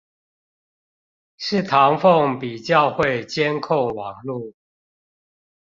[1.37, 4.55] 是唐鳳比較會監控網路